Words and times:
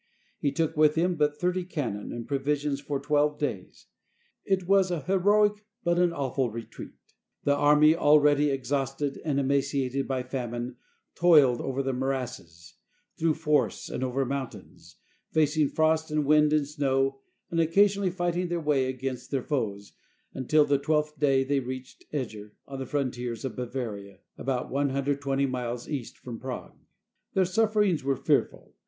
He 0.39 0.51
took 0.51 0.75
with 0.75 0.95
him 0.95 1.13
but 1.13 1.37
thirty 1.39 1.63
cannon 1.63 2.11
and 2.11 2.27
provisions 2.27 2.81
for 2.81 2.99
twelve 2.99 3.37
days. 3.37 3.85
It 4.43 4.67
was 4.67 4.89
a 4.89 5.01
heroic 5.01 5.63
but 5.83 5.99
an 5.99 6.11
awful 6.11 6.49
retreat. 6.49 6.95
The 7.43 7.53
army, 7.55 7.95
already 7.95 8.49
exhausted 8.49 9.21
and 9.23 9.39
emaciated 9.39 10.07
by 10.07 10.23
famine, 10.23 10.77
toiled 11.13 11.61
on 11.61 11.67
over 11.67 11.83
morasses, 11.93 12.73
through 13.19 13.35
forests, 13.35 13.91
over 13.91 14.25
moun 14.25 14.47
tains, 14.47 14.95
facing 15.33 15.69
frost 15.69 16.09
and 16.09 16.25
wind 16.25 16.51
and 16.51 16.67
snow, 16.67 17.19
and 17.51 17.59
occasionally 17.59 18.09
fighting 18.09 18.47
their 18.47 18.59
way 18.59 18.87
against 18.87 19.29
their 19.29 19.43
foes, 19.43 19.93
until 20.33 20.63
on 20.63 20.69
the 20.69 20.79
twelfth 20.79 21.19
day 21.19 21.43
they 21.43 21.59
reached 21.59 22.05
Eger, 22.11 22.53
on 22.67 22.79
the 22.79 22.87
frontiers 22.87 23.45
of 23.45 23.55
Bavaria, 23.55 24.17
about 24.35 24.71
1 24.71 25.05
20 25.17 25.45
miles 25.45 25.87
east 25.87 26.17
from 26.17 26.39
Prague. 26.39 26.79
Their 27.35 27.45
sufferings 27.45 28.03
were 28.03 28.17
fearful. 28.17 28.73